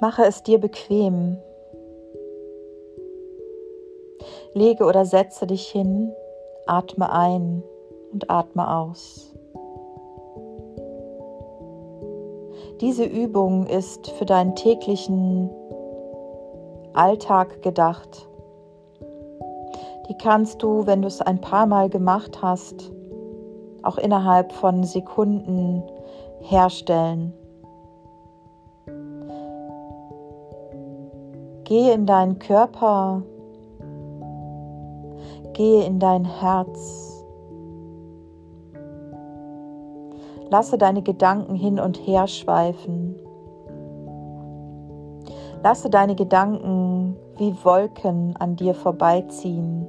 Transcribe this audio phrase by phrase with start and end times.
[0.00, 1.36] Mache es dir bequem.
[4.54, 6.12] Lege oder setze dich hin,
[6.66, 7.62] atme ein
[8.12, 9.34] und atme aus.
[12.80, 15.50] Diese Übung ist für deinen täglichen
[16.94, 18.26] Alltag gedacht.
[20.08, 22.90] Die kannst du, wenn du es ein paar Mal gemacht hast,
[23.82, 25.82] auch innerhalb von Sekunden
[26.40, 27.34] herstellen.
[31.70, 33.22] Gehe in deinen Körper,
[35.52, 37.24] gehe in dein Herz.
[40.50, 43.14] Lasse deine Gedanken hin und her schweifen.
[45.62, 49.86] Lasse deine Gedanken wie Wolken an dir vorbeiziehen.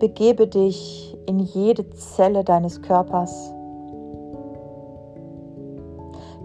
[0.00, 3.53] Begebe dich in jede Zelle deines Körpers.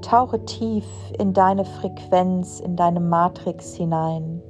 [0.10, 0.88] Tauche tief
[1.20, 4.42] in deine Frequenz, in deine Matrix hinein.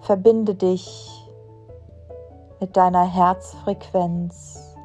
[0.00, 1.24] Verbinde dich
[2.58, 4.76] mit deiner Herzfrequenz.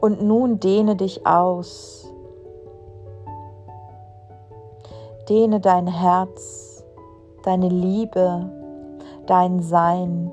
[0.00, 2.14] Und nun dehne dich aus.
[5.28, 6.84] Dehne dein Herz,
[7.42, 8.48] deine Liebe,
[9.26, 10.30] dein Sein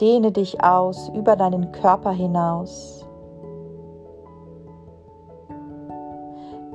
[0.00, 3.04] Dehne dich aus über deinen Körper hinaus.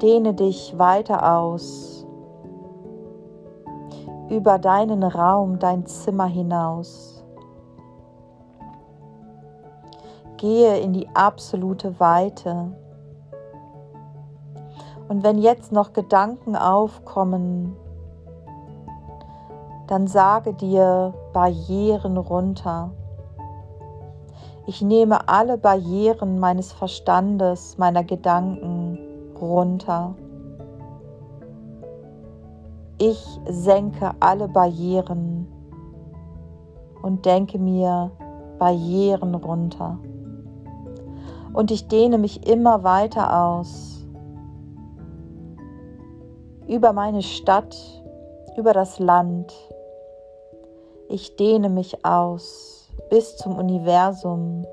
[0.02, 2.06] Dehne dich weiter aus
[4.30, 7.24] über deinen Raum, dein Zimmer hinaus.
[10.38, 12.76] Gehe in die absolute Weite.
[15.08, 17.78] Und wenn jetzt noch Gedanken aufkommen,
[19.88, 22.92] dann sage dir Barrieren runter.
[24.66, 28.98] Ich nehme alle Barrieren meines Verstandes, meiner Gedanken
[29.40, 30.16] runter.
[32.98, 35.48] Ich senke alle Barrieren
[37.02, 38.12] und denke mir
[38.58, 40.00] Barrieren runter.
[41.52, 44.06] Und ich dehne mich immer weiter aus
[46.70, 47.76] über meine Stadt,
[48.56, 49.54] über das Land.
[51.10, 54.66] Ich dehne mich aus bis zum Universum.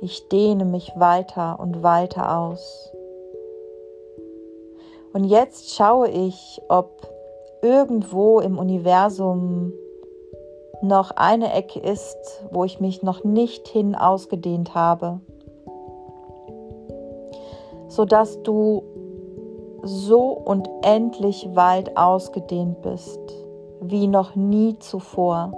[0.00, 2.92] Ich dehne mich weiter und weiter aus.
[5.12, 7.08] Und jetzt schaue ich, ob
[7.62, 9.72] irgendwo im Universum
[10.80, 15.20] noch eine Ecke ist, wo ich mich noch nicht hin ausgedehnt habe,
[17.88, 18.84] sodass du
[19.82, 23.47] so unendlich weit ausgedehnt bist
[23.80, 25.52] wie noch nie zuvor.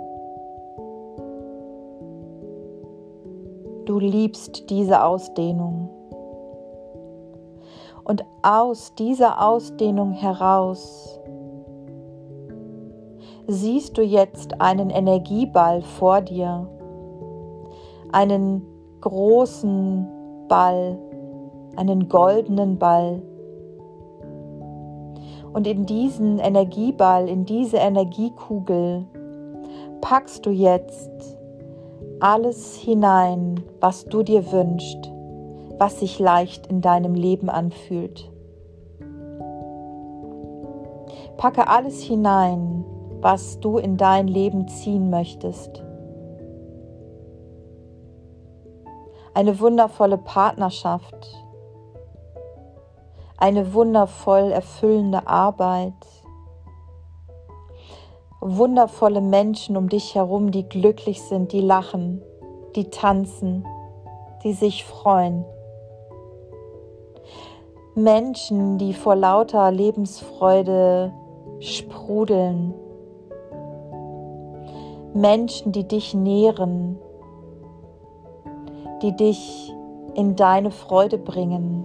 [3.86, 5.88] Du liebst diese Ausdehnung.
[8.04, 11.20] Und aus dieser Ausdehnung heraus
[13.46, 16.68] siehst du jetzt einen Energieball vor dir,
[18.12, 18.62] einen
[19.00, 20.06] großen
[20.48, 20.98] Ball,
[21.76, 23.22] einen goldenen Ball,
[25.52, 29.06] und in diesen Energieball, in diese Energiekugel
[30.00, 31.10] packst du jetzt
[32.20, 35.10] alles hinein, was du dir wünschst,
[35.78, 38.30] was sich leicht in deinem Leben anfühlt.
[41.36, 42.84] Packe alles hinein,
[43.20, 45.82] was du in dein Leben ziehen möchtest.
[49.32, 51.39] Eine wundervolle Partnerschaft,
[53.40, 55.94] eine wundervoll erfüllende Arbeit,
[58.40, 62.22] wundervolle Menschen um dich herum, die glücklich sind, die lachen,
[62.76, 63.66] die tanzen,
[64.44, 65.44] die sich freuen.
[67.94, 71.12] Menschen, die vor lauter Lebensfreude
[71.58, 72.74] sprudeln.
[75.12, 76.98] Menschen, die dich nähren,
[79.02, 79.74] die dich
[80.14, 81.84] in deine Freude bringen.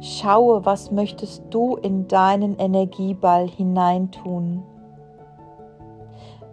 [0.00, 4.62] Schaue, was möchtest du in deinen Energieball hineintun?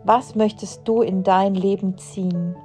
[0.03, 2.55] Was möchtest du in dein Leben ziehen?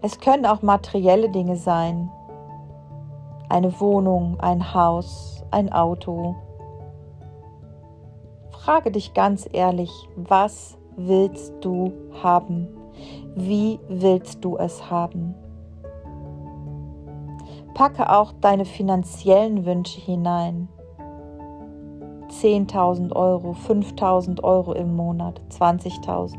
[0.00, 2.10] Es können auch materielle Dinge sein.
[3.48, 6.36] Eine Wohnung, ein Haus, ein Auto.
[8.50, 11.92] Frage dich ganz ehrlich, was willst du
[12.22, 12.68] haben?
[13.34, 15.34] Wie willst du es haben?
[17.78, 20.68] Packe auch deine finanziellen Wünsche hinein.
[22.28, 26.38] 10.000 Euro, 5.000 Euro im Monat, 20.000,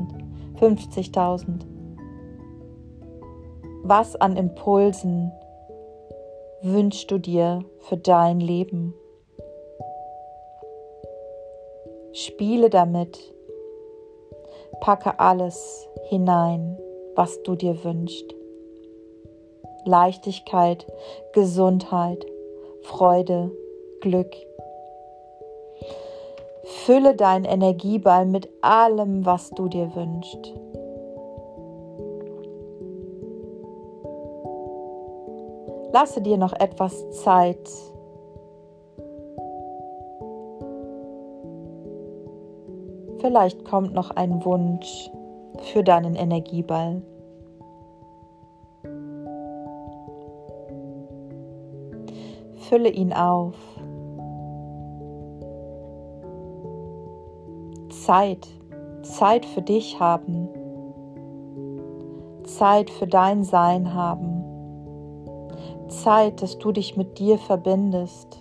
[0.59, 1.61] 50.000.
[3.83, 5.31] Was an Impulsen
[6.61, 8.93] wünschst du dir für dein Leben?
[12.11, 13.17] Spiele damit,
[14.81, 16.77] packe alles hinein,
[17.15, 18.38] was du dir wünschst.
[19.85, 20.85] Leichtigkeit,
[21.33, 22.25] Gesundheit,
[22.83, 23.51] Freude,
[24.01, 24.35] Glück.
[26.85, 30.53] Fülle deinen Energieball mit allem, was du dir wünschst.
[35.91, 37.69] Lasse dir noch etwas Zeit.
[43.19, 45.11] Vielleicht kommt noch ein Wunsch
[45.73, 47.01] für deinen Energieball.
[52.69, 53.55] Fülle ihn auf.
[57.89, 58.47] Zeit,
[59.01, 60.47] Zeit für dich haben.
[62.43, 64.43] Zeit für dein Sein haben.
[65.87, 68.39] Zeit, dass du dich mit dir verbindest.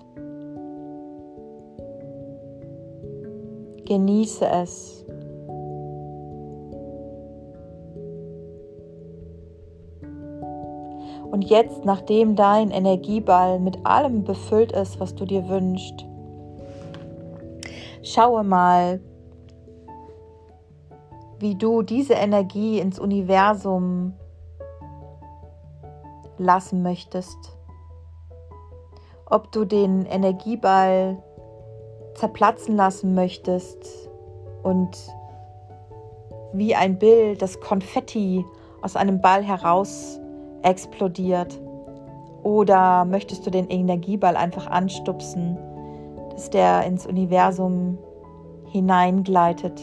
[3.86, 5.06] Genieße es.
[11.30, 16.06] Und jetzt, nachdem dein Energieball mit allem befüllt ist, was du dir wünschst,
[18.02, 19.00] schaue mal,
[21.38, 24.14] wie du diese Energie ins Universum
[26.38, 27.36] lassen möchtest.
[29.26, 31.22] Ob du den Energieball
[32.14, 34.08] zerplatzen lassen möchtest
[34.62, 34.96] und
[36.52, 38.44] wie ein Bild das Konfetti
[38.80, 40.18] aus einem Ball heraus
[40.62, 41.60] explodiert.
[42.42, 45.58] Oder möchtest du den Energieball einfach anstupsen,
[46.30, 47.98] dass der ins Universum
[48.70, 49.80] hineingleitet?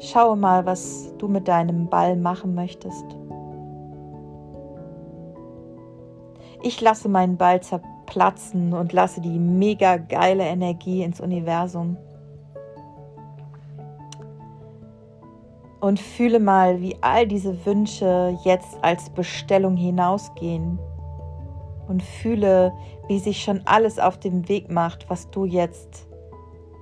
[0.00, 3.04] Schau mal, was du mit deinem Ball machen möchtest.
[6.62, 11.96] Ich lasse meinen Ball zerplatzen und lasse die mega geile Energie ins Universum.
[15.80, 20.78] Und fühle mal, wie all diese Wünsche jetzt als Bestellung hinausgehen.
[21.86, 22.72] Und fühle,
[23.06, 26.08] wie sich schon alles auf dem Weg macht, was du jetzt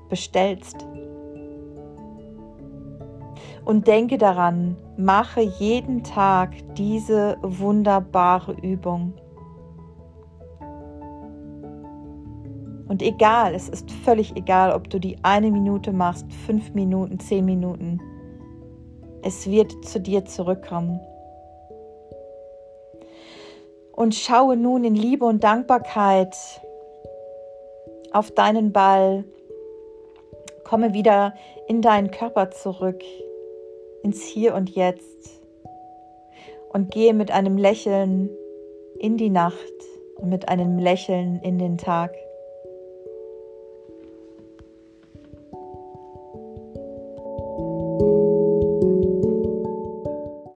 [0.08, 0.87] bestellst.
[3.64, 9.12] Und denke daran, mache jeden Tag diese wunderbare Übung.
[12.88, 17.44] Und egal, es ist völlig egal, ob du die eine Minute machst, fünf Minuten, zehn
[17.44, 18.00] Minuten.
[19.23, 21.01] Es wird zu dir zurückkommen.
[23.93, 26.37] Und schaue nun in Liebe und Dankbarkeit
[28.13, 29.25] auf deinen Ball.
[30.65, 31.35] Komme wieder
[31.69, 33.03] in deinen Körper zurück,
[34.03, 35.41] ins Hier und Jetzt.
[36.73, 38.31] Und gehe mit einem Lächeln
[38.99, 39.57] in die Nacht
[40.17, 42.15] und mit einem Lächeln in den Tag.